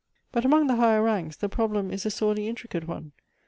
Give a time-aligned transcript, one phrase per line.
[0.31, 3.11] "But among the higher ranks the problem is a sorely intricate one.